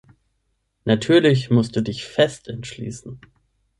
[0.83, 3.21] Natürlich musst du dich fest entschließen.